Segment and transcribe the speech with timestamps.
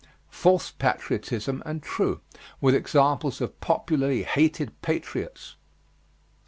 [0.31, 2.21] False patriotism and true,
[2.59, 5.57] with examples of popularly hated patriots.